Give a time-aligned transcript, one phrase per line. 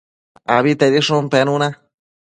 [0.55, 1.69] Abitedishun penuna